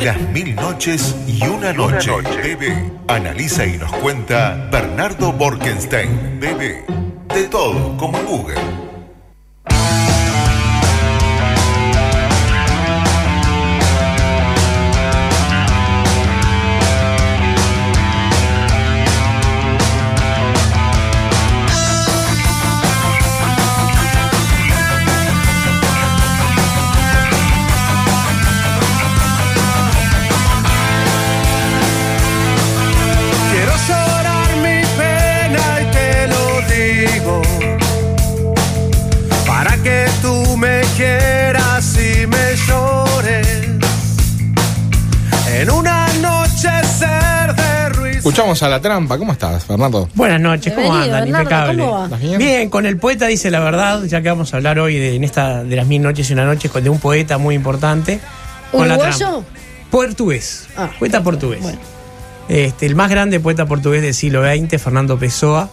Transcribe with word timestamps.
Las 0.00 0.18
mil 0.30 0.56
noches 0.56 1.14
y 1.28 1.46
una 1.46 1.70
noche. 1.74 2.10
Bebé. 2.42 2.90
Analiza 3.08 3.66
y 3.66 3.76
nos 3.76 3.92
cuenta 3.92 4.70
Bernardo 4.72 5.34
Borkenstein. 5.34 6.40
Bebé. 6.40 6.86
De 7.28 7.44
todo, 7.48 7.94
como 7.98 8.18
Google. 8.22 8.81
Escuchamos 48.32 48.62
a 48.62 48.68
la 48.70 48.80
trampa. 48.80 49.18
¿Cómo 49.18 49.32
estás, 49.32 49.66
Fernando? 49.66 50.08
Buenas 50.14 50.40
noches, 50.40 50.72
¿cómo 50.72 50.90
Bienvenido, 50.90 51.16
andan? 51.18 51.44
Bernardo, 51.44 51.72
Impecable. 51.72 51.82
¿cómo 51.84 51.98
va? 51.98 52.04
¿Estás 52.06 52.20
bien? 52.22 52.38
Bien, 52.38 52.70
con 52.70 52.86
el 52.86 52.96
poeta 52.96 53.26
dice 53.26 53.50
la 53.50 53.60
verdad, 53.60 54.04
ya 54.04 54.22
que 54.22 54.30
vamos 54.30 54.54
a 54.54 54.56
hablar 54.56 54.78
hoy 54.78 54.98
de, 54.98 55.16
en 55.16 55.24
esta 55.24 55.62
de 55.64 55.76
las 55.76 55.86
mil 55.86 56.00
noches 56.00 56.30
y 56.30 56.32
una 56.32 56.46
noche 56.46 56.70
con 56.70 56.82
de 56.82 56.88
un 56.88 56.98
poeta 56.98 57.36
muy 57.36 57.54
importante. 57.54 58.20
Con 58.70 58.88
la 58.88 58.94
¿Uruguayo? 58.94 59.18
trampa. 59.18 59.46
Portugués. 59.90 60.66
Ah, 60.78 60.88
poeta 60.98 61.22
portugués. 61.22 61.60
bueno. 61.60 61.78
Este, 62.48 62.86
el 62.86 62.94
más 62.94 63.10
grande 63.10 63.38
poeta 63.38 63.66
portugués 63.66 64.00
del 64.00 64.14
siglo 64.14 64.42
XX, 64.42 64.80
Fernando 64.80 65.18
Pessoa. 65.18 65.68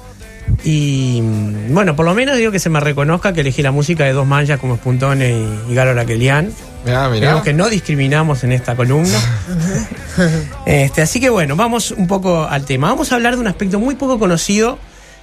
Y 0.66 1.22
mm, 1.24 1.74
bueno, 1.74 1.96
por 1.96 2.06
lo 2.06 2.14
menos 2.14 2.36
digo 2.36 2.52
que 2.52 2.60
se 2.60 2.70
me 2.70 2.82
reconozca 2.82 3.32
que 3.32 3.40
elegí 3.40 3.62
la 3.62 3.72
música 3.72 4.04
de 4.04 4.12
dos 4.12 4.28
manchas 4.28 4.60
como 4.60 4.76
Spuntone 4.76 5.30
y, 5.32 5.72
y 5.72 5.76
Galo 5.76 5.94
Raquelian. 5.94 6.52
Mirá, 6.84 7.08
mirá. 7.08 7.30
Vemos 7.30 7.44
que 7.44 7.54
no 7.54 7.70
discriminamos 7.70 8.44
en 8.44 8.52
esta 8.52 8.76
columna. 8.76 9.18
este, 10.66 11.02
así 11.02 11.20
que 11.20 11.30
bueno, 11.30 11.56
vamos 11.56 11.92
un 11.92 12.08
poco 12.08 12.44
al 12.44 12.66
tema. 12.66 12.90
Vamos 12.90 13.12
a 13.12 13.16
hablar 13.16 13.36
de 13.36 13.42
un 13.42 13.48
aspecto 13.48 13.80
muy 13.80 13.96
poco 13.96 14.20
conocido 14.20 14.78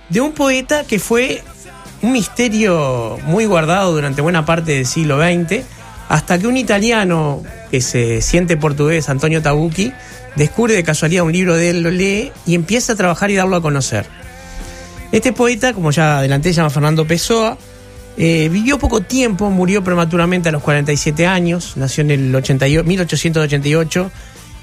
de 0.08 0.20
un 0.20 0.32
poeta 0.32 0.84
que 0.84 0.98
fue 0.98 1.42
un 2.02 2.12
misterio 2.12 3.18
muy 3.24 3.46
guardado 3.46 3.92
durante 3.92 4.22
buena 4.22 4.44
parte 4.44 4.72
del 4.72 4.86
siglo 4.86 5.18
XX, 5.18 5.62
hasta 6.08 6.38
que 6.38 6.46
un 6.46 6.56
italiano 6.56 7.42
que 7.70 7.80
se 7.80 8.22
siente 8.22 8.56
portugués, 8.56 9.08
Antonio 9.08 9.42
Tabucchi, 9.42 9.92
descubre 10.36 10.74
de 10.74 10.84
casualidad 10.84 11.24
un 11.24 11.32
libro 11.32 11.56
de 11.56 11.70
él, 11.70 11.82
lo 11.82 11.90
lee 11.90 12.30
y 12.46 12.54
empieza 12.54 12.92
a 12.92 12.96
trabajar 12.96 13.30
y 13.30 13.34
darlo 13.34 13.56
a 13.56 13.62
conocer. 13.62 14.06
Este 15.12 15.32
poeta, 15.32 15.72
como 15.72 15.90
ya 15.90 16.18
adelanté, 16.18 16.50
se 16.50 16.56
llama 16.56 16.70
Fernando 16.70 17.06
Pessoa. 17.06 17.56
eh, 18.18 18.48
vivió 18.50 18.78
poco 18.78 19.02
tiempo, 19.02 19.50
murió 19.50 19.84
prematuramente 19.84 20.48
a 20.48 20.52
los 20.52 20.62
47 20.62 21.26
años, 21.26 21.76
nació 21.76 22.02
en 22.02 22.10
el 22.12 22.34
88 22.34 22.84
1888 22.84 24.10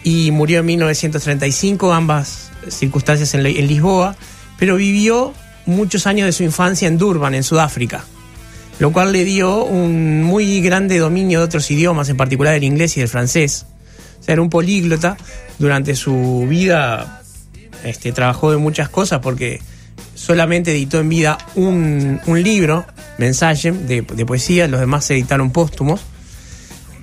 y 0.04 0.32
murió 0.32 0.60
en 0.60 0.66
1935, 0.66 1.94
ambas 1.94 2.50
circunstancias 2.70 3.34
en, 3.34 3.44
Li- 3.44 3.60
en 3.60 3.68
Lisboa, 3.68 4.16
pero 4.58 4.76
vivió 4.76 5.34
muchos 5.66 6.08
años 6.08 6.26
de 6.26 6.32
su 6.34 6.44
infancia 6.44 6.88
en 6.88 6.98
Durban, 6.98 7.34
en 7.36 7.44
Sudáfrica, 7.44 8.04
lo 8.80 8.92
cual 8.92 9.12
le 9.14 9.24
dio 9.24 9.64
un 9.64 10.24
muy 10.24 10.62
grande 10.62 10.98
dominio 10.98 11.40
de 11.40 11.46
otros 11.46 11.70
idiomas, 11.72 12.10
en 12.10 12.18
particular 12.18 12.54
el 12.56 12.64
inglés 12.64 12.98
y 12.98 13.02
el 13.02 13.08
francés. 13.08 13.66
O 14.20 14.24
sea, 14.24 14.34
era 14.34 14.42
un 14.42 14.50
políglota. 14.50 15.18
Durante 15.60 15.96
su 15.96 16.46
vida 16.50 17.22
este, 17.84 18.12
trabajó 18.12 18.52
de 18.52 18.58
muchas 18.58 18.90
cosas 18.90 19.20
porque 19.20 19.62
solamente 20.16 20.72
editó 20.72 21.00
en 21.00 21.10
vida 21.10 21.38
un, 21.56 22.20
un 22.26 22.42
libro, 22.44 22.86
mensaje 23.18 23.72
de, 23.72 24.02
de 24.02 24.26
poesía, 24.26 24.68
los 24.68 24.80
demás 24.80 25.06
se 25.06 25.14
editaron 25.14 25.52
póstumos. 25.52 26.02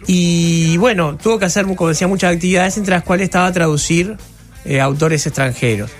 Y 0.06 0.76
bueno, 0.78 1.16
tuvo 1.16 1.38
que 1.38 1.44
hacer, 1.44 1.66
como 1.66 1.88
decía, 1.88 2.08
muchas 2.08 2.34
actividades, 2.34 2.76
entre 2.76 2.94
las 2.94 3.04
cuales 3.04 3.24
estaba 3.24 3.52
traducir 3.52 4.16
eh, 4.64 4.80
autores 4.80 5.26
extranjeros. 5.26 5.90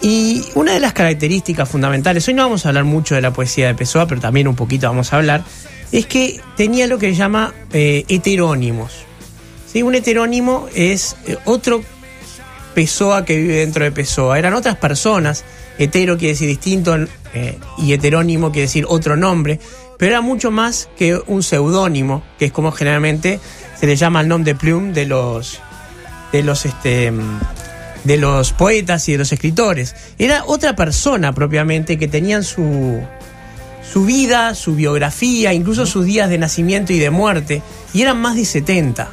Y 0.00 0.44
una 0.54 0.72
de 0.72 0.80
las 0.80 0.92
características 0.92 1.68
fundamentales, 1.68 2.26
hoy 2.26 2.34
no 2.34 2.42
vamos 2.42 2.66
a 2.66 2.68
hablar 2.68 2.84
mucho 2.84 3.14
de 3.14 3.20
la 3.20 3.32
poesía 3.32 3.68
de 3.68 3.74
Pessoa, 3.74 4.06
pero 4.06 4.20
también 4.20 4.48
un 4.48 4.56
poquito 4.56 4.88
vamos 4.88 5.12
a 5.12 5.18
hablar, 5.18 5.44
es 5.92 6.06
que 6.06 6.40
tenía 6.56 6.88
lo 6.88 6.98
que 6.98 7.10
se 7.10 7.16
llama 7.16 7.54
eh, 7.72 8.04
heterónimos. 8.08 8.92
¿Sí? 9.72 9.82
Un 9.82 9.94
heterónimo 9.94 10.68
es 10.74 11.16
eh, 11.26 11.36
otro 11.44 11.82
Pessoa 12.74 13.24
que 13.24 13.36
vive 13.36 13.56
dentro 13.56 13.84
de 13.84 13.92
Pessoa. 13.92 14.38
Eran 14.38 14.54
otras 14.54 14.76
personas. 14.76 15.44
Hetero 15.78 16.16
quiere 16.16 16.32
decir 16.32 16.48
distinto 16.48 16.96
y 17.78 17.92
heterónimo 17.92 18.50
quiere 18.50 18.66
decir 18.66 18.86
otro 18.88 19.16
nombre. 19.16 19.60
Pero 20.02 20.14
era 20.14 20.20
mucho 20.20 20.50
más 20.50 20.88
que 20.98 21.14
un 21.28 21.44
seudónimo, 21.44 22.24
que 22.36 22.46
es 22.46 22.52
como 22.52 22.72
generalmente 22.72 23.38
se 23.78 23.86
le 23.86 23.94
llama 23.94 24.22
el 24.22 24.26
nombre 24.26 24.52
de 24.52 24.58
plume 24.58 24.92
de 24.92 25.06
los 25.06 25.60
de 26.32 26.42
los 26.42 26.66
este 26.66 27.12
de 28.02 28.16
los 28.16 28.52
poetas 28.52 29.08
y 29.08 29.12
de 29.12 29.18
los 29.18 29.30
escritores. 29.30 29.94
Era 30.18 30.42
otra 30.44 30.74
persona 30.74 31.32
propiamente 31.32 32.00
que 32.00 32.08
tenían 32.08 32.42
su 32.42 33.00
su 33.92 34.04
vida, 34.04 34.56
su 34.56 34.74
biografía, 34.74 35.52
incluso 35.52 35.86
sus 35.86 36.04
días 36.04 36.28
de 36.28 36.38
nacimiento 36.38 36.92
y 36.92 36.98
de 36.98 37.10
muerte, 37.10 37.62
y 37.94 38.02
eran 38.02 38.20
más 38.20 38.34
de 38.34 38.44
70. 38.44 39.08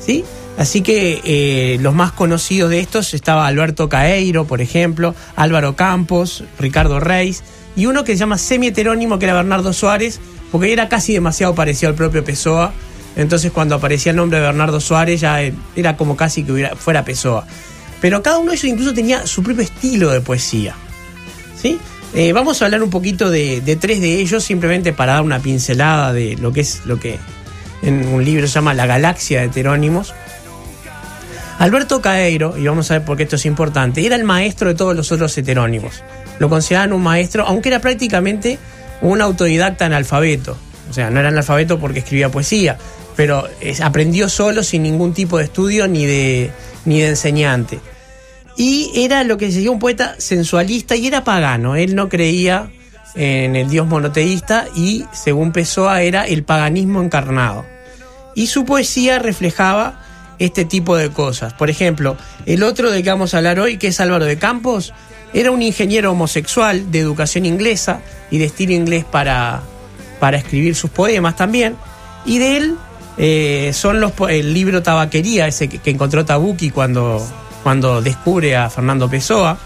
¿sí? 0.00 0.24
Así 0.56 0.80
que 0.80 1.20
eh, 1.24 1.76
los 1.82 1.92
más 1.94 2.12
conocidos 2.12 2.70
de 2.70 2.80
estos 2.80 3.12
estaba 3.12 3.46
Alberto 3.46 3.90
Caeiro, 3.90 4.46
por 4.46 4.62
ejemplo, 4.62 5.14
Álvaro 5.36 5.76
Campos, 5.76 6.42
Ricardo 6.58 7.00
Reis, 7.00 7.42
y 7.76 7.86
uno 7.86 8.04
que 8.04 8.12
se 8.12 8.18
llama 8.18 8.38
semi-heterónimo, 8.38 9.18
que 9.18 9.26
era 9.26 9.34
Bernardo 9.34 9.72
Suárez, 9.72 10.20
porque 10.50 10.72
era 10.72 10.88
casi 10.88 11.14
demasiado 11.14 11.54
parecido 11.54 11.90
al 11.90 11.94
propio 11.94 12.24
Pessoa. 12.24 12.72
Entonces 13.16 13.52
cuando 13.52 13.74
aparecía 13.74 14.10
el 14.10 14.16
nombre 14.16 14.38
de 14.38 14.46
Bernardo 14.46 14.80
Suárez 14.80 15.20
ya 15.20 15.42
eh, 15.42 15.54
era 15.76 15.96
como 15.96 16.16
casi 16.16 16.44
que 16.44 16.70
fuera 16.76 17.04
Pessoa. 17.04 17.46
Pero 18.00 18.22
cada 18.22 18.38
uno 18.38 18.50
de 18.50 18.56
ellos 18.56 18.64
incluso 18.64 18.94
tenía 18.94 19.26
su 19.26 19.42
propio 19.42 19.62
estilo 19.62 20.10
de 20.10 20.20
poesía. 20.20 20.74
¿sí? 21.60 21.78
Eh, 22.14 22.32
vamos 22.32 22.60
a 22.60 22.66
hablar 22.66 22.82
un 22.82 22.90
poquito 22.90 23.30
de, 23.30 23.60
de 23.60 23.76
tres 23.76 24.00
de 24.00 24.20
ellos, 24.20 24.44
simplemente 24.44 24.92
para 24.92 25.14
dar 25.14 25.22
una 25.22 25.40
pincelada 25.40 26.12
de 26.12 26.36
lo 26.36 26.52
que 26.52 26.60
es 26.60 26.84
lo 26.84 26.98
que 26.98 27.18
en 27.82 28.06
un 28.08 28.24
libro 28.24 28.46
se 28.46 28.54
llama 28.54 28.74
La 28.74 28.86
Galaxia 28.86 29.40
de 29.40 29.46
Heterónimos. 29.46 30.14
Alberto 31.58 32.02
Caeiro, 32.02 32.56
y 32.58 32.66
vamos 32.66 32.90
a 32.90 32.94
ver 32.94 33.04
por 33.04 33.16
qué 33.16 33.22
esto 33.22 33.36
es 33.36 33.46
importante, 33.46 34.04
era 34.04 34.16
el 34.16 34.24
maestro 34.24 34.68
de 34.68 34.74
todos 34.74 34.96
los 34.96 35.12
otros 35.12 35.36
heterónimos. 35.38 36.02
Lo 36.38 36.48
consideraban 36.48 36.92
un 36.92 37.02
maestro, 37.02 37.46
aunque 37.46 37.68
era 37.68 37.80
prácticamente 37.80 38.58
un 39.00 39.20
autodidacta 39.20 39.86
analfabeto. 39.86 40.56
O 40.90 40.92
sea, 40.92 41.10
no 41.10 41.20
era 41.20 41.28
analfabeto 41.28 41.78
porque 41.78 42.00
escribía 42.00 42.30
poesía, 42.30 42.76
pero 43.16 43.48
aprendió 43.82 44.28
solo 44.28 44.62
sin 44.62 44.82
ningún 44.82 45.14
tipo 45.14 45.38
de 45.38 45.44
estudio 45.44 45.88
ni 45.88 46.06
de, 46.06 46.50
ni 46.84 47.00
de 47.00 47.08
enseñante. 47.08 47.80
Y 48.56 48.90
era 48.94 49.24
lo 49.24 49.38
que 49.38 49.50
se 49.50 49.68
un 49.68 49.78
poeta 49.78 50.14
sensualista 50.18 50.96
y 50.96 51.06
era 51.06 51.24
pagano. 51.24 51.76
Él 51.76 51.94
no 51.94 52.08
creía 52.08 52.70
en 53.14 53.56
el 53.56 53.68
dios 53.68 53.86
monoteísta 53.86 54.66
y, 54.74 55.04
según 55.12 55.52
Pessoa, 55.52 56.02
era 56.02 56.26
el 56.26 56.44
paganismo 56.44 57.02
encarnado. 57.02 57.64
Y 58.34 58.46
su 58.46 58.64
poesía 58.64 59.18
reflejaba 59.18 60.00
este 60.38 60.64
tipo 60.64 60.96
de 60.96 61.10
cosas. 61.10 61.54
Por 61.54 61.70
ejemplo, 61.70 62.16
el 62.46 62.62
otro 62.62 62.90
de 62.90 63.02
que 63.02 63.10
vamos 63.10 63.34
a 63.34 63.38
hablar 63.38 63.60
hoy, 63.60 63.78
que 63.78 63.88
es 63.88 64.00
Álvaro 64.00 64.24
de 64.24 64.38
Campos, 64.38 64.92
era 65.34 65.50
un 65.50 65.62
ingeniero 65.62 66.12
homosexual 66.12 66.90
de 66.90 66.98
educación 66.98 67.46
inglesa 67.46 68.00
y 68.30 68.38
de 68.38 68.44
estilo 68.46 68.72
inglés 68.72 69.04
para, 69.04 69.62
para 70.20 70.36
escribir 70.36 70.74
sus 70.74 70.90
poemas 70.90 71.36
también. 71.36 71.76
Y 72.24 72.38
de 72.38 72.56
él 72.56 72.76
eh, 73.18 73.70
son 73.74 74.00
los 74.00 74.12
el 74.28 74.54
libro 74.54 74.82
Tabaquería, 74.82 75.46
ese 75.46 75.68
que, 75.68 75.78
que 75.78 75.90
encontró 75.90 76.24
Tabucchi 76.24 76.70
cuando, 76.70 77.26
cuando 77.62 78.02
descubre 78.02 78.56
a 78.56 78.68
Fernando 78.70 79.08
Pessoa. 79.08 79.58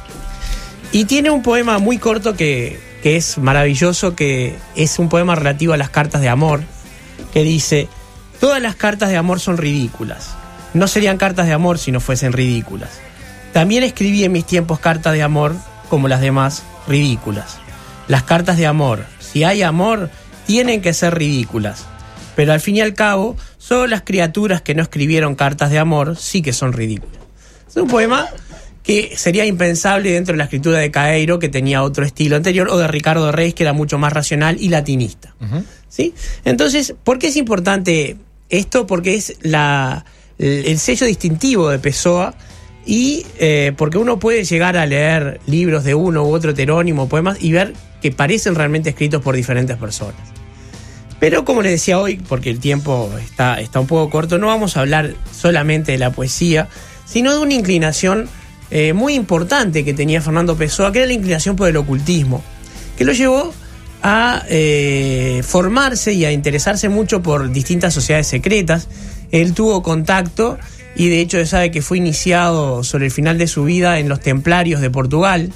Y 0.93 1.05
tiene 1.05 1.31
un 1.31 1.43
poema 1.43 1.79
muy 1.79 1.99
corto 1.99 2.35
que, 2.35 2.79
que 3.03 3.17
es 3.17 3.39
maravilloso, 3.39 4.15
que 4.15 4.57
es 4.75 4.99
un 4.99 5.09
poema 5.09 5.35
relativo 5.35 5.73
a 5.73 5.77
las 5.77 5.91
cartas 5.91 6.21
de 6.21 6.29
amor, 6.29 6.63
que 7.33 7.43
dice, 7.43 7.89
todas 8.41 8.63
las 8.63 8.77
cartas 8.77 9.11
de 9.11 9.17
amor 9.17 9.41
son 9.41 9.59
ridículas. 9.59 10.35
No 10.75 10.87
serían 10.89 11.17
cartas 11.17 11.47
de 11.47 11.53
amor 11.53 11.79
si 11.79 11.91
no 11.93 12.01
fuesen 12.01 12.33
ridículas. 12.33 12.91
También 13.57 13.85
escribí 13.85 14.23
en 14.23 14.33
mis 14.33 14.45
tiempos 14.45 14.81
cartas 14.81 15.15
de 15.15 15.23
amor, 15.23 15.57
como 15.89 16.09
las 16.09 16.21
demás, 16.21 16.63
ridículas. 16.87 17.57
Las 18.07 18.23
cartas 18.23 18.59
de 18.59 18.67
amor, 18.67 19.07
si 19.19 19.45
hay 19.45 19.63
amor, 19.63 20.11
tienen 20.47 20.83
que 20.83 20.93
ser 20.93 21.15
ridículas. 21.15 21.87
Pero 22.35 22.53
al 22.53 22.61
fin 22.61 22.77
y 22.77 22.83
al 22.83 22.93
cabo, 22.93 23.35
solo 23.57 23.87
las 23.87 24.03
criaturas 24.03 24.61
que 24.61 24.75
no 24.75 24.83
escribieron 24.83 25.37
cartas 25.37 25.71
de 25.71 25.79
amor 25.79 26.19
sí 26.19 26.43
que 26.43 26.53
son 26.53 26.75
ridículas. 26.75 27.17
Es 27.67 27.77
un 27.77 27.89
poema 27.89 28.29
que 28.83 29.17
sería 29.17 29.47
impensable 29.47 30.13
dentro 30.13 30.35
de 30.35 30.37
la 30.37 30.45
escritura 30.45 30.79
de 30.79 30.91
Caeiro, 30.91 31.39
que 31.39 31.49
tenía 31.49 31.83
otro 31.83 32.05
estilo 32.05 32.37
anterior, 32.37 32.69
o 32.69 32.77
de 32.77 32.89
Ricardo 32.89 33.33
Reis, 33.33 33.55
que 33.55 33.63
era 33.63 33.73
mucho 33.73 33.97
más 33.97 34.13
racional 34.13 34.59
y 34.61 34.69
latinista. 34.69 35.35
¿Sí? 35.89 36.13
Entonces, 36.45 36.95
¿por 37.03 37.19
qué 37.19 37.29
es 37.29 37.37
importante 37.37 38.19
esto? 38.51 38.87
Porque 38.87 39.15
es 39.15 39.39
la, 39.41 40.05
el, 40.37 40.67
el 40.67 40.79
sello 40.79 41.07
distintivo 41.07 41.71
de 41.71 41.79
Pessoa 41.79 42.35
y 42.87 43.27
eh, 43.39 43.73
porque 43.77 43.99
uno 43.99 44.19
puede 44.19 44.45
llegar 44.45 44.77
a 44.77 44.87
leer 44.87 45.41
libros 45.47 45.83
de 45.85 45.95
uno 45.95 46.23
u 46.23 46.33
otro 46.33 46.53
heterónimo, 46.53 47.09
poemas 47.09 47.39
y 47.41 47.51
ver 47.51 47.75
que 48.01 48.13
parecen 48.13 48.55
realmente 48.55 48.91
escritos 48.91 49.21
por 49.23 49.35
diferentes 49.35 49.77
personas. 49.77 50.21
Pero 51.19 51.45
como 51.45 51.63
les 51.63 51.73
decía 51.73 51.99
hoy, 51.99 52.17
porque 52.29 52.51
el 52.51 52.61
tiempo 52.61 53.11
está, 53.23 53.61
está 53.61 53.81
un 53.81 53.87
poco 53.87 54.09
corto, 54.11 54.39
no 54.39 54.47
vamos 54.47 54.77
a 54.77 54.81
hablar 54.81 55.15
solamente 55.33 55.93
de 55.93 55.99
la 55.99 56.13
poesía, 56.13 56.69
sino 57.05 57.33
de 57.33 57.39
una 57.39 57.55
inclinación 57.55 58.29
eh, 58.71 58.93
muy 58.93 59.15
importante 59.15 59.85
que 59.85 59.95
tenía 59.95 60.21
Fernando 60.21 60.57
Pessoa, 60.57 60.93
que 60.93 60.99
era 60.99 61.07
la 61.07 61.15
inclinación 61.15 61.57
por 61.57 61.69
el 61.69 61.77
ocultismo, 61.77 62.43
que 62.97 63.05
lo 63.05 63.13
llevó 63.13 63.53
a 64.03 64.45
eh, 64.49 65.43
formarse 65.45 66.13
y 66.13 66.25
a 66.25 66.33
interesarse 66.33 66.89
mucho 66.89 67.23
por 67.23 67.51
distintas 67.51 67.95
sociedades 67.95 68.27
secretas. 68.27 68.89
Él 69.33 69.55
tuvo 69.55 69.83
contacto 69.83 70.59
y 70.97 71.09
de 71.09 71.21
hecho 71.21 71.45
sabe 71.47 71.71
que 71.71 71.83
fue 71.83 71.99
iniciado 71.99 72.83
sobre 72.83 73.07
el 73.07 73.11
final 73.11 73.37
de 73.37 73.47
su 73.47 73.65
vida 73.65 73.99
en 73.99 74.09
los 74.09 74.21
Templarios 74.21 74.81
de 74.81 74.91
Portugal, 74.91 75.53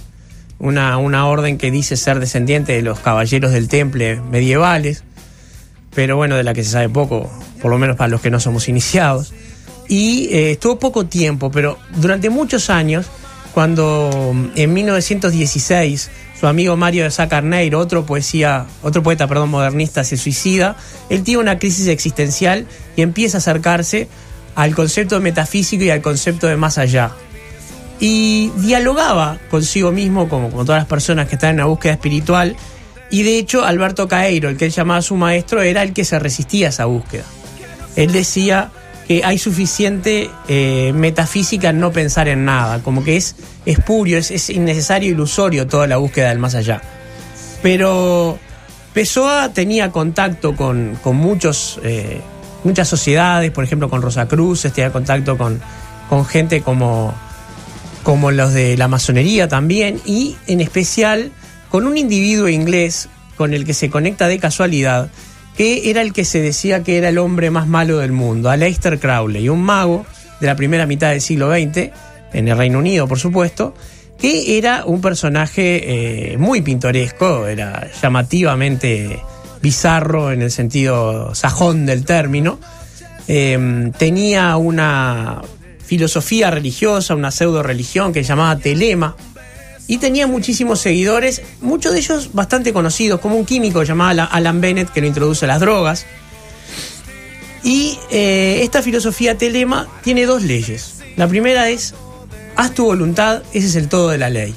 una, 0.59 0.99
una 0.99 1.27
orden 1.27 1.57
que 1.57 1.71
dice 1.71 1.97
ser 1.97 2.21
descendiente 2.21 2.75
de 2.75 2.83
los 2.83 3.01
caballeros 3.01 3.53
del 3.53 3.69
Temple 3.69 4.21
medievales, 4.31 5.03
pero 5.95 6.17
bueno, 6.17 6.37
de 6.37 6.45
la 6.45 6.53
que 6.53 6.63
se 6.63 6.71
sabe 6.71 6.91
poco, 6.91 7.31
por 7.63 7.71
lo 7.71 7.79
menos 7.79 7.97
para 7.97 8.09
los 8.09 8.21
que 8.21 8.31
no 8.31 8.39
somos 8.39 8.69
iniciados. 8.69 9.33
Y 9.89 10.29
eh, 10.31 10.53
estuvo 10.53 10.79
poco 10.79 11.07
tiempo, 11.07 11.51
pero 11.51 11.79
durante 11.97 12.29
muchos 12.31 12.71
años, 12.71 13.07
cuando 13.55 14.33
mm, 14.35 14.47
en 14.57 14.73
1916 14.73 16.11
su 16.39 16.47
amigo 16.47 16.77
Mario 16.77 17.05
de 17.05 17.11
Sá 17.11 17.29
Carneiro, 17.29 17.79
otro 17.79 18.07
poesía, 18.07 18.67
otro 18.83 19.03
poeta, 19.03 19.27
perdón, 19.27 19.51
modernista, 19.51 20.05
se 20.05 20.17
suicida, 20.17 20.77
él 21.09 21.23
tiene 21.23 21.41
una 21.41 21.59
crisis 21.59 21.89
existencial 21.89 22.67
y 22.97 23.03
empieza 23.03 23.39
a 23.39 23.41
acercarse 23.41 24.09
al 24.55 24.75
concepto 24.75 25.21
metafísico 25.21 25.85
y 25.85 25.91
al 25.91 26.03
concepto 26.03 26.47
de 26.47 26.57
más 26.57 26.79
allá. 26.79 27.13
Y 27.99 28.51
dialogaba 28.57 29.39
consigo 29.51 29.93
mismo, 29.93 30.29
como, 30.29 30.51
como 30.51 30.65
todas 30.65 30.81
las 30.81 30.89
personas 30.89 31.29
que 31.29 31.35
están 31.35 31.51
en 31.51 31.57
la 31.59 31.65
búsqueda 31.67 31.93
espiritual, 31.93 32.57
y 33.11 33.23
de 33.25 33.39
hecho 33.39 33.65
Alberto 33.65 34.09
Caeiro, 34.09 34.49
el 34.49 34.57
que 34.57 34.67
él 34.67 34.71
llamaba 34.71 35.03
su 35.03 35.17
maestro, 35.17 35.63
era 35.63 35.83
el 35.83 35.93
que 35.93 36.05
se 36.05 36.19
resistía 36.19 36.69
a 36.69 36.71
esa 36.71 36.85
búsqueda. 36.85 37.25
Él 37.97 38.13
decía 38.13 38.71
que 39.09 39.25
hay 39.25 39.39
suficiente 39.39 40.31
eh, 40.47 40.93
metafísica 40.95 41.71
en 41.71 41.81
no 41.81 41.91
pensar 41.91 42.29
en 42.29 42.45
nada, 42.45 42.81
como 42.83 43.03
que 43.03 43.17
es 43.17 43.35
espurio, 43.67 44.17
es, 44.17 44.31
es 44.31 44.49
innecesario, 44.51 45.11
ilusorio 45.11 45.67
toda 45.67 45.89
la 45.89 45.97
búsqueda 45.97 46.29
del 46.29 46.39
más 46.39 46.55
allá. 46.55 46.81
Pero 47.63 48.39
Pessoa 48.93 49.53
tenía 49.53 49.91
contacto 49.91 50.57
con, 50.57 50.99
con 51.03 51.17
muchos, 51.17 51.81
eh, 51.85 52.21
muchas 52.65 52.89
sociedades, 52.89 53.51
por 53.51 53.65
ejemplo 53.65 53.89
con 53.89 54.03
Rosacruz, 54.03 54.63
tenía 54.63 54.93
contacto 54.93 55.37
con, 55.39 55.61
con 56.09 56.25
gente 56.25 56.63
como, 56.63 57.15
como 58.03 58.31
los 58.31 58.53
de 58.53 58.77
la 58.77 58.89
masonería 58.89 59.49
también, 59.49 60.01
y 60.05 60.37
en 60.47 60.61
especial 60.61 61.33
con 61.69 61.87
un 61.87 61.97
individuo 61.97 62.49
inglés 62.49 63.09
con 63.37 63.55
el 63.55 63.65
que 63.65 63.75
se 63.75 63.89
conecta 63.91 64.29
de 64.29 64.39
casualidad, 64.39 65.09
que 65.57 65.91
era 65.91 66.03
el 66.03 66.13
que 66.13 66.25
se 66.25 66.41
decía 66.41 66.83
que 66.83 66.99
era 66.99 67.09
el 67.09 67.19
hombre 67.19 67.51
más 67.51 67.67
malo 67.67 67.99
del 67.99 68.13
mundo, 68.13 68.51
Aleister 68.51 68.99
Crowley, 68.99 69.49
un 69.49 69.63
mago 69.63 70.05
de 70.41 70.47
la 70.47 70.57
primera 70.57 70.87
mitad 70.87 71.11
del 71.11 71.21
siglo 71.21 71.51
XX, 71.51 71.91
en 72.33 72.49
el 72.49 72.57
Reino 72.57 72.79
Unido 72.79 73.07
por 73.09 73.19
supuesto, 73.19 73.75
que 74.19 74.59
era 74.59 74.85
un 74.85 75.01
personaje 75.01 76.33
eh, 76.33 76.39
muy 76.39 76.61
pintoresco, 76.61 77.47
era 77.47 77.89
llamativamente 78.03 79.19
bizarro 79.63 80.33
en 80.33 80.43
el 80.43 80.51
sentido 80.51 81.35
sajón 81.35 81.87
del 81.87 82.05
término, 82.05 82.59
eh, 83.29 83.91
tenía 83.99 84.57
una 84.57 85.43
filosofía 85.85 86.51
religiosa, 86.51 87.15
una 87.15 87.31
pseudo 87.31 87.63
religión 87.63 88.13
que 88.13 88.23
se 88.23 88.29
llamaba 88.29 88.57
Telema, 88.57 89.17
y 89.91 89.99
tenía 89.99 90.29
muchísimos 90.29 90.79
seguidores, 90.79 91.43
muchos 91.61 91.93
de 91.93 91.99
ellos 91.99 92.31
bastante 92.33 92.73
conocidos, 92.73 93.19
como 93.19 93.37
un 93.37 93.45
químico 93.45 93.83
llamado 93.83 94.29
Alan 94.31 94.61
Bennett 94.61 94.89
que 94.93 95.01
lo 95.01 95.09
introduce 95.09 95.47
a 95.47 95.49
las 95.49 95.59
drogas. 95.59 96.07
Y 97.65 97.99
eh, 98.13 98.61
esta 98.63 98.83
filosofía 98.83 99.37
telema 99.37 99.89
tiene 100.05 100.27
dos 100.27 100.45
leyes. 100.45 101.01
La 101.17 101.27
primera 101.27 101.69
es, 101.71 101.95
haz 102.55 102.73
tu 102.73 102.85
voluntad, 102.85 103.43
ese 103.53 103.67
es 103.67 103.75
el 103.75 103.89
todo 103.89 104.11
de 104.11 104.19
la 104.19 104.31
ley. 104.31 104.55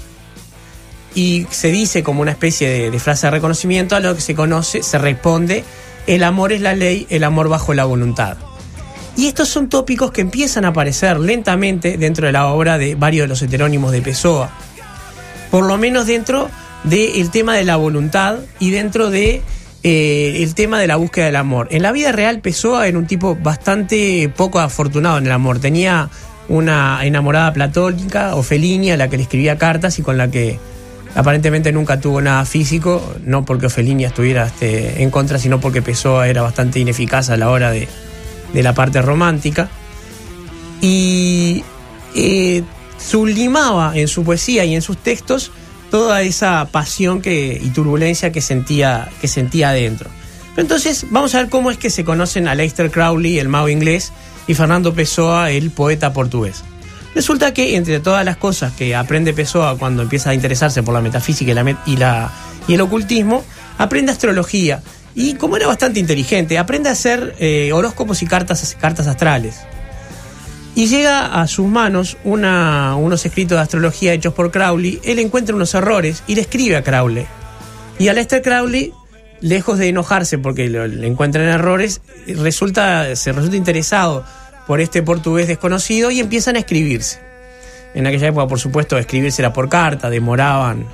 Y 1.16 1.46
se 1.52 1.72
dice 1.72 2.04
como 2.04 2.22
una 2.22 2.32
especie 2.32 2.92
de, 2.92 3.00
frase 3.00 3.28
de 3.28 3.32
reconocimiento 3.32 3.96
a 3.96 4.00
lo 4.00 4.16
que 4.16 4.22
se 4.22 4.36
conoce, 4.36 4.84
se 4.84 4.98
responde, 4.98 5.64
el 6.08 6.24
amor 6.24 6.52
es 6.52 6.62
la 6.62 6.74
ley, 6.74 7.06
el 7.10 7.24
amor 7.24 7.50
bajo 7.50 7.74
la 7.74 7.86
voluntad. 7.86 8.38
Y 9.16 9.28
estos 9.28 9.48
son 9.48 9.70
tópicos 9.70 10.12
que 10.12 10.22
empiezan 10.22 10.66
a 10.66 10.70
aparecer 10.70 11.20
lentamente 11.20 11.98
dentro 11.98 12.26
de 12.26 12.34
la 12.34 12.48
obra 12.48 12.80
de 12.80 12.96
varios 12.96 13.26
de 13.26 13.28
los 13.28 13.42
heterónimos 13.42 13.92
de 13.92 14.02
Pessoa 14.02 14.52
por 15.54 15.66
lo 15.66 15.78
menos 15.78 16.08
dentro 16.08 16.50
del 16.84 17.30
tema 17.30 17.56
de 17.56 17.64
la 17.64 17.76
voluntad 17.76 18.38
y 18.58 18.72
dentro 18.72 19.12
de 19.12 19.44
eh, 19.84 20.38
el 20.42 20.56
tema 20.56 20.80
de 20.80 20.88
la 20.88 20.96
búsqueda 20.96 21.28
del 21.28 21.36
amor. 21.36 21.68
En 21.70 21.84
la 21.84 21.92
vida 21.92 22.12
real 22.12 22.40
Pessoa 22.40 22.88
era 22.88 22.98
un 22.98 23.06
tipo 23.06 23.36
bastante 23.36 24.34
poco 24.36 24.60
afortunado 24.60 25.20
en 25.20 25.28
el 25.28 25.32
amor. 25.32 25.60
Tenía 25.60 26.10
una 26.50 27.06
enamorada 27.06 27.54
platónica, 27.54 28.34
Ofelia, 28.34 28.96
a 28.96 28.98
la 28.98 29.10
que 29.10 29.18
le 29.18 29.24
escribía 29.24 29.60
cartas 29.60 30.00
y 30.00 30.02
con 30.02 30.18
la 30.18 30.32
que 30.32 30.58
aparentemente 31.16 31.72
nunca 31.72 32.00
tuvo 32.00 32.22
nada 32.22 32.46
físico, 32.46 33.16
no 33.26 33.46
porque 33.46 33.68
Ofelia 33.68 34.08
estuviera 34.08 34.48
este, 34.48 35.04
en 35.04 35.12
contra, 35.12 35.38
sino 35.38 35.60
porque 35.60 35.82
Pessoa 35.82 36.28
era 36.28 36.42
bastante 36.42 36.80
ineficaz 36.80 37.30
a 37.30 37.38
la 37.38 37.50
hora 37.50 37.72
de, 37.72 37.88
la 38.54 38.74
parte 38.74 39.02
romántica. 39.02 39.70
Y 40.82 41.64
eh, 42.16 42.64
sublimaba 42.98 43.98
en 43.98 44.08
su 44.08 44.24
poesía 44.24 44.66
y 44.66 44.76
en 44.76 44.82
sus 44.82 44.98
textos 44.98 45.52
toda 45.90 46.22
esa 46.24 46.68
pasión 46.72 47.22
y 47.26 47.70
turbulencia 47.70 48.32
que 48.32 48.42
sentía, 48.42 49.10
que 49.22 49.28
sentía 49.28 49.70
adentro. 49.70 50.10
Entonces 50.58 51.06
vamos 51.10 51.34
a 51.36 51.40
ver 51.40 51.50
cómo 51.50 51.72
es 51.72 51.78
que 51.78 51.90
se 51.90 52.04
conocen 52.04 52.48
a 52.48 52.56
Leicester 52.56 52.92
Crowley, 52.92 53.40
el 53.40 53.48
mago 53.48 53.70
inglés, 53.70 54.12
y 54.48 54.54
Fernando 54.54 54.94
Pessoa, 54.94 55.52
el 55.52 55.72
poeta 55.72 56.14
portugués. 56.14 56.64
Resulta 57.16 57.54
que 57.54 57.76
entre 57.76 58.00
todas 58.00 58.26
las 58.26 58.38
cosas 58.38 58.74
que 58.74 58.96
aprende 58.96 59.34
Pessoa 59.34 59.78
cuando 59.78 60.02
empieza 60.02 60.32
a 60.32 60.34
interesarse 60.34 60.82
por 60.82 60.94
la 60.94 61.02
metafísica 61.02 61.52
y, 61.86 62.74
el 62.74 62.82
ocultismo, 62.82 63.44
aprende 63.78 64.12
astrología. 64.12 64.82
Y 65.16 65.36
como 65.36 65.58
era 65.58 65.68
bastante 65.68 66.00
inteligente, 66.00 66.58
aprende 66.58 66.90
a 66.90 66.94
hacer 66.94 67.36
eh, 67.38 67.72
horóscopos 67.72 68.24
y 68.24 68.26
cartas, 68.26 68.76
astrales. 69.08 69.60
Y 70.76 70.88
llega 70.88 71.40
a 71.40 71.46
sus 71.46 71.68
manos 71.68 72.18
unos 72.24 73.26
escritos 73.26 73.58
de 73.58 73.62
astrología 73.62 74.14
hechos 74.14 74.34
por 74.34 74.50
Crowley. 74.50 75.00
Él 75.04 75.20
encuentra 75.20 75.56
unos 75.56 75.76
errores 75.76 76.24
y 76.26 76.34
le 76.34 76.42
escribe 76.42 76.78
a 76.78 76.84
Crowley. 76.84 77.28
Y 78.00 78.08
a 78.08 78.14
Lester 78.14 78.42
Crowley, 78.42 78.92
lejos 79.40 79.78
de 79.78 79.90
enojarse 79.90 80.40
porque 80.40 80.68
le 80.68 81.06
encuentran 81.06 81.46
errores, 81.46 82.02
resulta, 82.26 83.16
se 83.16 83.34
resulta 83.34 83.56
interesado 83.56 84.26
por 84.68 84.82
este 84.82 85.04
portugués 85.04 85.48
desconocido 85.48 86.12
y 86.12 86.20
empiezan 86.20 86.56
a 86.56 86.60
escribirse. 86.60 87.20
En 87.94 88.08
aquella 88.08 88.28
época, 88.28 88.48
por 88.48 88.60
supuesto, 88.60 88.98
escribirse 88.98 89.42
era 89.42 89.54
por 89.54 89.70
carta, 89.70 90.10
demoraban 90.10 90.88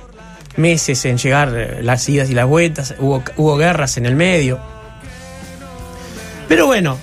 meses 0.56 1.04
en 1.04 1.16
llegar 1.16 1.52
eh, 1.56 1.82
las 1.82 2.08
idas 2.08 2.28
y 2.30 2.34
las 2.34 2.46
vueltas, 2.46 2.94
hubo, 2.98 3.22
hubo 3.36 3.56
guerras 3.56 3.96
en 3.96 4.06
el 4.06 4.16
medio. 4.16 4.58
Pero 6.48 6.66
bueno, 6.66 6.98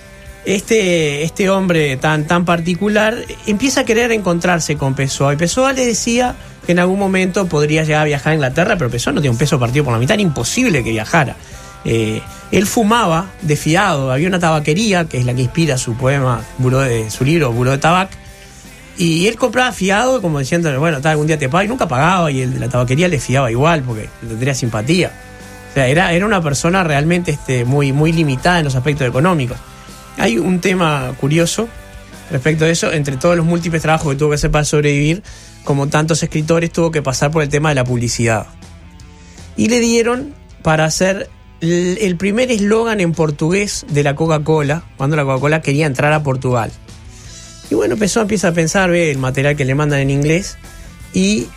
este, 0.47 1.24
este 1.24 1.50
hombre 1.50 1.97
tan, 1.97 2.25
tan 2.25 2.45
particular 2.45 3.17
empieza 3.47 3.81
a 3.81 3.83
querer 3.86 4.12
encontrarse 4.12 4.77
con 4.77 4.93
Pessoa. 4.93 5.33
Y 5.33 5.38
Pessoa 5.38 5.74
le 5.74 5.86
decía 5.86 6.36
que 6.65 6.71
en 6.71 6.79
algún 6.79 7.00
momento 7.00 7.47
podría 7.47 7.83
llegar 7.83 8.01
a 8.01 8.05
viajar 8.05 8.31
a 8.31 8.36
Inglaterra, 8.36 8.75
pero 8.77 8.89
Pessoa 8.89 9.13
no 9.13 9.21
tiene 9.21 9.31
un 9.31 9.38
peso 9.38 9.59
partido 9.59 9.83
por 9.83 9.93
la 9.93 10.00
mitad, 10.00 10.13
era 10.13 10.24
imposible 10.24 10.83
que 10.83 10.91
viajara. 10.91 11.36
Eh, 11.89 12.22
él 12.51 12.67
fumaba 12.67 13.32
de 13.41 13.56
fiado, 13.56 14.12
había 14.12 14.27
una 14.27 14.39
tabaquería, 14.39 15.06
que 15.06 15.17
es 15.17 15.25
la 15.25 15.34
que 15.34 15.44
inspira 15.44 15.77
su 15.77 15.96
poema, 15.96 16.44
de, 16.60 17.10
su 17.10 17.24
libro 17.24 17.53
Buró 17.53 17.72
de 17.72 17.77
Tabac, 17.77 18.10
y 18.98 19.27
él 19.27 19.38
compraba 19.38 19.72
fiado 19.72 20.22
como 20.22 20.39
diciendo, 20.39 20.77
bueno, 20.79 21.00
tal, 21.00 21.13
algún 21.13 21.27
día 21.27 21.39
te 21.39 21.48
pago, 21.48 21.63
y 21.63 21.67
nunca 21.70 21.88
pagaba, 21.88 22.29
y 22.29 22.41
el 22.41 22.53
de 22.53 22.60
la 22.60 22.67
tabaquería 22.67 23.08
le 23.08 23.22
fiaba 23.22 23.50
igual, 23.51 23.84
porque 23.84 24.10
tendría 24.20 24.53
simpatía. 24.53 25.13
O 25.72 25.74
sea, 25.75 25.88
era, 25.88 26.12
era 26.12 26.25
una 26.25 26.41
persona 26.41 26.84
realmente 26.84 27.32
este, 27.32 27.63
muy, 27.63 27.94
muy 27.94 28.12
limitada 28.12 28.60
en 28.60 28.65
los 28.65 28.75
aspectos 28.75 29.08
económicos. 29.08 29.58
Hay 30.17 30.38
un 30.38 30.60
tema 30.60 31.13
curioso 31.22 31.70
respecto 32.32 32.65
a 32.65 32.70
eso, 32.70 32.91
entre 32.91 33.15
todos 33.15 33.38
los 33.38 33.46
múltiples 33.46 33.82
trabajos 33.82 34.12
que 34.12 34.20
tuvo 34.20 34.29
que 34.29 34.36
hacer 34.36 34.51
para 34.51 34.65
sobrevivir, 34.65 35.24
como 35.63 35.88
tantos 35.88 36.22
escritores, 36.22 36.70
tuvo 36.70 36.91
que 36.91 37.01
pasar 37.01 37.32
por 37.32 37.44
el 37.44 37.50
tema 37.50 37.70
de 37.70 37.75
la 37.75 37.86
publicidad. 37.86 38.48
Y 39.56 39.70
le 39.70 39.79
dieron 39.79 40.34
para 40.63 40.84
hacer 40.84 41.29
el 41.62 42.16
primer 42.18 42.52
eslogan 42.52 43.00
en 43.00 43.14
portugués 43.14 43.86
de 43.90 44.04
la 44.04 44.16
Coca-Cola, 44.16 44.84
cuando 44.98 45.16
la 45.16 45.24
Coca-Cola 45.24 45.62
quería 45.62 45.86
entrar 45.86 46.14
a 46.14 46.24
Portugal. 46.24 46.72
Y 47.70 47.76
bueno, 47.76 47.96
empezó, 47.96 48.22
empieza 48.22 48.50
a 48.50 48.52
pensar, 48.54 48.90
ve 48.90 49.12
el 49.12 49.18
material 49.18 49.56
que 49.56 49.66
le 49.66 49.76
mandan 49.76 50.00
en 50.00 50.10
inglés 50.10 50.58
y 51.14 51.48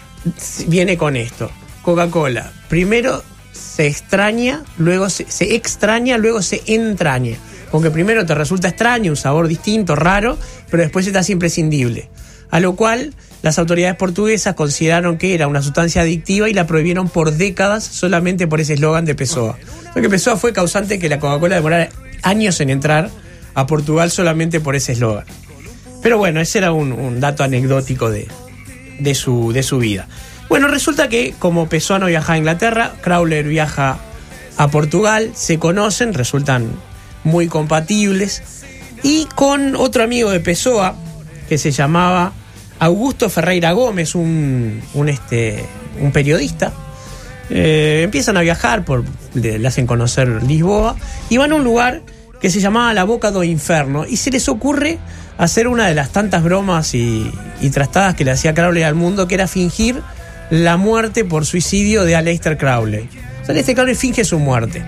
viene 0.66 0.96
con 0.96 1.16
esto. 1.16 1.50
Coca-Cola, 1.82 2.52
primero 2.68 3.22
se 3.52 3.86
extraña, 3.86 4.64
luego 4.78 5.10
se, 5.10 5.30
se 5.30 5.54
extraña, 5.54 6.18
luego 6.18 6.42
se 6.42 6.62
entraña. 6.66 7.36
Como 7.70 7.82
que 7.82 7.90
primero 7.90 8.26
te 8.26 8.34
resulta 8.34 8.68
extraño, 8.68 9.12
un 9.12 9.16
sabor 9.16 9.46
distinto, 9.46 9.94
raro, 9.94 10.36
pero 10.70 10.82
después 10.82 11.14
hace 11.14 11.32
imprescindible. 11.32 12.08
A 12.50 12.58
lo 12.58 12.74
cual 12.74 13.14
las 13.42 13.58
autoridades 13.58 13.96
portuguesas 13.96 14.54
consideraron 14.54 15.16
que 15.16 15.34
era 15.34 15.46
una 15.46 15.62
sustancia 15.62 16.02
adictiva 16.02 16.48
y 16.48 16.54
la 16.54 16.66
prohibieron 16.66 17.08
por 17.08 17.32
décadas 17.32 17.84
solamente 17.84 18.46
por 18.46 18.60
ese 18.60 18.74
eslogan 18.74 19.04
de 19.04 19.14
Pessoa. 19.14 19.56
Lo 19.94 20.02
que 20.02 20.10
Pessoa 20.10 20.36
fue 20.36 20.52
causante 20.52 20.98
que 20.98 21.08
la 21.08 21.18
Coca-Cola 21.18 21.56
demorara 21.56 21.88
años 22.22 22.60
en 22.60 22.70
entrar 22.70 23.10
a 23.54 23.66
Portugal 23.66 24.10
solamente 24.10 24.60
por 24.60 24.76
ese 24.76 24.92
eslogan. 24.92 25.24
Pero 26.02 26.18
bueno, 26.18 26.40
ese 26.40 26.58
era 26.58 26.72
un, 26.72 27.20
dato 27.20 27.42
anecdótico 27.42 28.10
de, 28.10 28.28
de, 28.98 29.14
su, 29.14 29.52
de 29.52 29.62
su 29.62 29.78
vida. 29.78 30.06
Bueno, 30.48 30.68
resulta 30.68 31.08
que 31.08 31.34
como 31.38 31.68
Pessoa 31.68 31.98
no 31.98 32.06
viaja 32.06 32.34
a 32.34 32.38
Inglaterra, 32.38 32.92
Crowler 33.00 33.46
viaja 33.46 33.98
a 34.56 34.68
Portugal, 34.68 35.30
se 35.34 35.58
conocen, 35.58 36.12
resultan 36.12 36.70
muy 37.24 37.48
compatibles. 37.48 38.42
Y 39.02 39.26
con 39.34 39.76
otro 39.76 40.02
amigo 40.04 40.30
de 40.30 40.40
Pessoa, 40.40 40.94
que 41.48 41.56
se 41.56 41.70
llamaba 41.70 42.32
Augusto 42.80 43.28
Ferreira 43.28 43.72
Gómez, 43.72 44.14
un, 44.14 44.82
un, 44.94 45.08
este, 45.08 45.64
un 46.00 46.12
periodista, 46.12 46.72
eh, 47.50 48.00
empiezan 48.04 48.36
a 48.38 48.40
viajar, 48.40 48.84
por, 48.84 49.04
le, 49.34 49.64
hacen 49.66 49.86
conocer 49.86 50.42
Lisboa, 50.42 50.96
y 51.28 51.36
van 51.36 51.52
a 51.52 51.56
un 51.56 51.64
lugar 51.64 52.00
que 52.40 52.48
se 52.48 52.60
llamaba 52.60 52.94
La 52.94 53.04
Boca 53.04 53.30
do 53.30 53.44
Inferno, 53.44 54.06
y 54.06 54.16
se 54.16 54.30
les 54.30 54.48
ocurre 54.48 54.98
hacer 55.36 55.68
una 55.68 55.88
de 55.88 55.94
las 55.94 56.10
tantas 56.10 56.42
bromas 56.42 56.94
y, 56.94 57.30
y 57.60 57.68
trastadas 57.68 58.14
que 58.14 58.24
le 58.24 58.30
hacía 58.30 58.54
Crowley 58.54 58.82
al 58.82 58.94
mundo, 58.94 59.28
que 59.28 59.34
era 59.34 59.46
fingir 59.46 60.00
la 60.48 60.78
muerte 60.78 61.24
por 61.24 61.44
suicidio 61.44 62.04
de 62.04 62.16
Aleister 62.16 62.56
Crowley. 62.56 63.08
O 63.42 63.44
sea, 63.44 63.52
Aleister 63.52 63.74
Crowley 63.74 63.94
finge 63.94 64.24
su 64.24 64.38
muerte. 64.38 64.82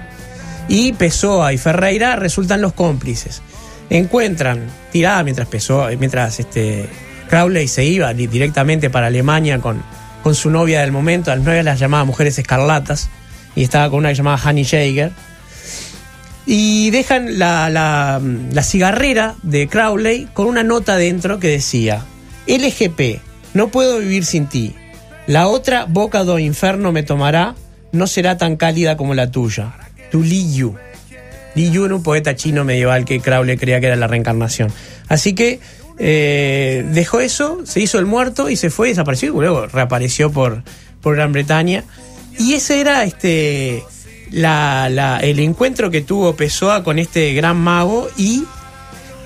Y 0.68 0.94
Pessoa 0.94 1.52
y 1.52 1.58
Ferreira 1.58 2.16
resultan 2.16 2.62
los 2.62 2.72
cómplices. 2.72 3.42
Encuentran, 3.90 4.60
tirada 4.90 5.22
mientras 5.24 5.48
Pessoa, 5.48 5.90
mientras 5.98 6.40
este, 6.40 6.88
Crowley 7.32 7.66
se 7.66 7.82
iba 7.86 8.12
di- 8.12 8.26
directamente 8.26 8.90
para 8.90 9.06
Alemania 9.06 9.58
con, 9.58 9.82
con 10.22 10.34
su 10.34 10.50
novia 10.50 10.82
del 10.82 10.92
momento, 10.92 11.32
a 11.32 11.36
las 11.36 11.44
novias 11.46 11.64
las 11.64 11.80
llamaba 11.80 12.04
mujeres 12.04 12.38
escarlatas, 12.38 13.08
y 13.56 13.62
estaba 13.62 13.88
con 13.88 14.00
una 14.00 14.12
llamada 14.12 14.38
Honey 14.44 14.66
Jaeger. 14.66 15.12
Y 16.44 16.90
dejan 16.90 17.38
la, 17.38 17.70
la, 17.70 18.20
la 18.52 18.62
cigarrera 18.62 19.34
de 19.42 19.66
Crowley 19.66 20.28
con 20.34 20.46
una 20.46 20.62
nota 20.62 20.98
dentro 20.98 21.38
que 21.38 21.48
decía: 21.48 22.04
LGP, 22.46 23.22
no 23.54 23.68
puedo 23.68 23.98
vivir 24.00 24.26
sin 24.26 24.46
ti. 24.46 24.74
La 25.26 25.48
otra 25.48 25.86
boca 25.86 26.24
do 26.24 26.38
inferno 26.38 26.92
me 26.92 27.02
tomará, 27.02 27.54
no 27.92 28.06
será 28.08 28.36
tan 28.36 28.56
cálida 28.56 28.98
como 28.98 29.14
la 29.14 29.30
tuya. 29.30 29.72
Tu 30.10 30.22
Li 30.22 30.52
Yu. 30.52 30.74
Li 31.54 31.70
Yu 31.70 31.86
era 31.86 31.94
un 31.94 32.02
poeta 32.02 32.36
chino 32.36 32.62
medieval 32.64 33.06
que 33.06 33.20
Crowley 33.20 33.56
creía 33.56 33.80
que 33.80 33.86
era 33.86 33.96
la 33.96 34.06
reencarnación. 34.06 34.70
Así 35.08 35.34
que 35.34 35.60
eh, 35.98 36.84
dejó 36.92 37.20
eso, 37.20 37.60
se 37.64 37.80
hizo 37.80 37.98
el 37.98 38.06
muerto 38.06 38.48
y 38.48 38.56
se 38.56 38.70
fue, 38.70 38.88
desapareció 38.88 39.28
y 39.28 39.32
luego 39.32 39.66
reapareció 39.66 40.30
por, 40.32 40.62
por 41.00 41.14
Gran 41.16 41.32
Bretaña. 41.32 41.84
Y 42.38 42.54
ese 42.54 42.80
era 42.80 43.04
este 43.04 43.84
la- 44.30 45.18
el 45.22 45.38
encuentro 45.40 45.90
que 45.90 46.00
tuvo 46.00 46.34
Pessoa 46.34 46.82
con 46.82 46.98
este 46.98 47.34
gran 47.34 47.58
mago 47.58 48.08
y 48.16 48.44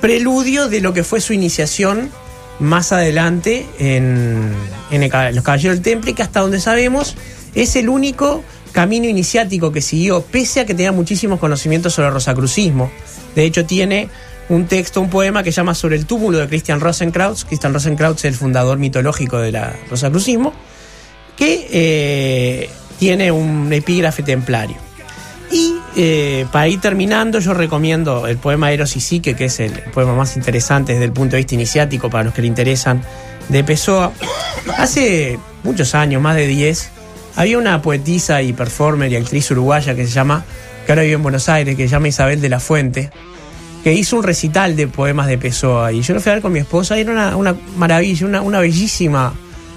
preludio 0.00 0.68
de 0.68 0.80
lo 0.80 0.92
que 0.92 1.04
fue 1.04 1.20
su 1.20 1.32
iniciación 1.32 2.10
más 2.58 2.92
adelante 2.92 3.66
en, 3.78 4.50
en 4.90 5.02
el 5.02 5.34
los 5.34 5.44
Caballeros 5.44 5.76
del 5.76 5.82
Temple, 5.84 6.14
que 6.14 6.22
hasta 6.22 6.40
donde 6.40 6.60
sabemos 6.60 7.16
es 7.54 7.76
el 7.76 7.88
único 7.88 8.42
camino 8.72 9.06
iniciático 9.08 9.72
que 9.72 9.80
siguió, 9.80 10.22
pese 10.22 10.60
a 10.60 10.66
que 10.66 10.74
tenía 10.74 10.92
muchísimos 10.92 11.38
conocimientos 11.38 11.94
sobre 11.94 12.08
el 12.08 12.14
rosacrucismo. 12.14 12.90
De 13.34 13.44
hecho, 13.44 13.64
tiene 13.64 14.08
un 14.48 14.66
texto, 14.66 15.00
un 15.00 15.10
poema 15.10 15.42
que 15.42 15.50
llama 15.50 15.74
sobre 15.74 15.96
el 15.96 16.06
túmulo 16.06 16.38
de 16.38 16.48
Christian 16.48 16.80
Rosenkrautz. 16.80 17.44
Christian 17.44 17.74
Rosenkrautz 17.74 18.20
es 18.20 18.24
el 18.26 18.34
fundador 18.34 18.78
mitológico 18.78 19.38
del 19.38 19.58
rosacrucismo, 19.90 20.52
que 21.36 21.68
eh, 21.70 22.70
tiene 22.98 23.30
un 23.32 23.72
epígrafe 23.72 24.22
templario. 24.22 24.76
Y 25.50 25.76
eh, 25.96 26.46
para 26.50 26.68
ir 26.68 26.80
terminando, 26.80 27.38
yo 27.38 27.54
recomiendo 27.54 28.26
el 28.26 28.36
poema 28.36 28.72
Eros 28.72 28.96
y 28.96 29.00
Psique, 29.00 29.34
que 29.34 29.46
es 29.46 29.60
el 29.60 29.72
poema 29.94 30.14
más 30.14 30.36
interesante 30.36 30.92
desde 30.92 31.04
el 31.04 31.12
punto 31.12 31.36
de 31.36 31.38
vista 31.38 31.54
iniciático 31.54 32.10
para 32.10 32.24
los 32.24 32.34
que 32.34 32.42
le 32.42 32.48
interesan, 32.48 33.02
de 33.48 33.62
Pessoa. 33.64 34.12
Hace 34.76 35.38
muchos 35.62 35.94
años, 35.94 36.20
más 36.20 36.36
de 36.36 36.46
10, 36.46 36.90
había 37.36 37.58
una 37.58 37.80
poetisa 37.80 38.42
y 38.42 38.52
performer 38.52 39.12
y 39.12 39.16
actriz 39.16 39.50
uruguaya 39.50 39.94
que 39.94 40.06
se 40.06 40.12
llama, 40.12 40.44
que 40.84 40.92
ahora 40.92 41.02
vive 41.02 41.14
en 41.14 41.22
Buenos 41.22 41.48
Aires, 41.48 41.76
que 41.76 41.84
se 41.84 41.88
llama 41.88 42.08
Isabel 42.08 42.40
de 42.40 42.48
la 42.48 42.60
Fuente, 42.60 43.10
que 43.86 43.92
hizo 43.92 44.16
un 44.16 44.24
recital 44.24 44.74
de 44.74 44.88
poemas 44.88 45.28
de 45.28 45.38
Pessoa. 45.38 45.92
Y 45.92 46.02
yo 46.02 46.12
lo 46.12 46.20
fui 46.20 46.30
a 46.30 46.34
ver 46.34 46.42
con 46.42 46.52
mi 46.52 46.58
esposa 46.58 46.98
y 46.98 47.02
era 47.02 47.36
una, 47.36 47.54
maravilla, 47.76 48.26
una, 48.26 48.40
una 48.42 48.58
bellísima 48.58 49.32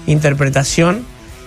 interpretación. 0.08 1.06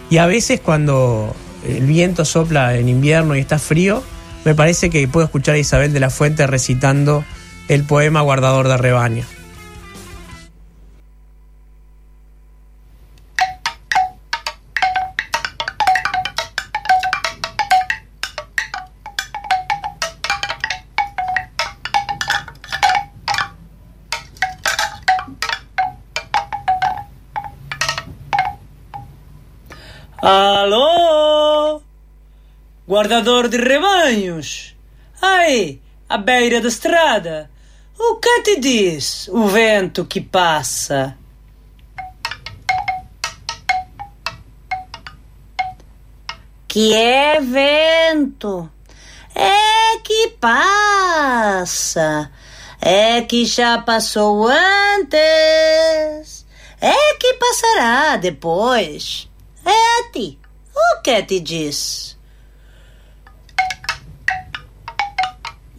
Y 0.10 0.15
a 0.15 0.27
veces 0.27 0.62
cuando 0.62 1.36
el 1.67 1.86
viento 1.86 2.24
sopla 2.24 2.77
en 2.77 2.88
invierno 2.88 3.36
y 3.36 3.41
está 3.41 3.60
frío, 3.60 4.01
me 4.46 4.55
parece 4.55 4.89
que 4.89 5.05
puedo 5.10 5.25
escuchar 5.25 5.55
a 5.55 5.58
Isabel 5.58 5.91
de 5.91 6.00
la 6.00 6.10
Fuente 6.10 6.48
recitando 6.48 7.25
el 7.67 7.84
poema 7.84 8.22
Guardador 8.22 8.70
de 8.70 8.77
Rebaño. 8.77 9.25
Alô? 30.25 31.81
Guardador 32.87 33.49
de 33.49 33.57
rebanhos? 33.57 34.73
Aí, 35.21 35.81
à 36.07 36.17
beira 36.17 36.61
da 36.61 36.69
estrada. 36.69 37.51
O 37.99 38.15
que 38.15 38.41
te 38.43 38.57
diz 38.57 39.27
o 39.27 39.47
vento 39.47 40.05
que 40.05 40.21
passa? 40.21 41.17
Que 46.69 46.93
é 46.93 47.41
vento, 47.41 48.71
é 49.35 49.97
que 50.05 50.29
passa, 50.39 52.31
é 52.79 53.21
que 53.23 53.43
já 53.43 53.77
passou 53.79 54.47
antes, 54.47 55.17
é 56.79 57.15
que 57.15 57.33
passará 57.33 58.15
depois. 58.15 59.27
É 59.65 60.00
a 60.00 60.12
ti, 60.12 60.38
o 60.75 61.01
que 61.01 61.24
te 61.24 61.39
diz? 61.39 62.17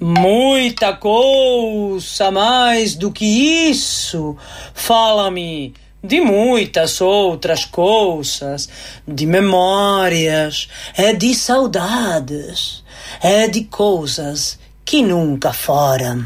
Muita 0.01 0.95
coisa 0.95 2.31
mais 2.31 2.95
do 2.95 3.11
que 3.11 3.25
isso. 3.71 4.37
Fala-me 4.75 5.75
de 6.05 6.21
muitas 6.21 7.01
outras 7.01 7.65
coisas, 7.65 8.69
de 9.09 9.25
memórias, 9.25 10.69
é 10.95 11.15
de 11.15 11.35
saudades, 11.35 12.85
é 13.23 13.49
de 13.49 13.65
coisas 13.65 14.59
que 14.85 15.03
nunca 15.03 15.55
foram. 15.55 16.23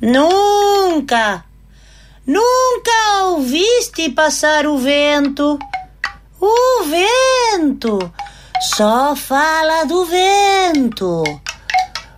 Nunca, 0.00 1.44
nunca 2.26 3.24
ouviste 3.24 4.10
passar 4.10 4.66
o 4.66 4.78
vento. 4.78 5.58
O 6.40 6.84
vento 6.84 7.98
só 8.60 9.14
fala 9.14 9.84
do 9.84 10.04
vento. 10.04 11.22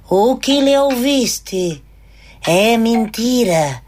O 0.08 0.36
que 0.36 0.60
lhe 0.60 0.76
ouviste 0.76 1.82
é 2.46 2.76
mentira, 2.76 3.82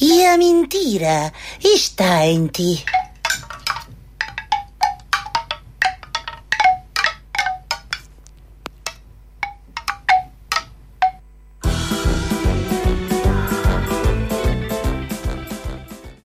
e 0.00 0.24
a 0.24 0.38
mentira 0.38 1.32
está 1.62 2.26
em 2.26 2.46
ti. 2.46 2.84